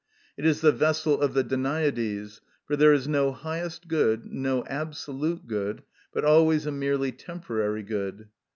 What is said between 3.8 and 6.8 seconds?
good, no absolute good, but always a